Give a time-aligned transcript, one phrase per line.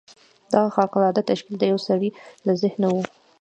[0.53, 2.09] دغه خارق العاده تشکیل د یوه سړي
[2.45, 2.95] له ذهنه و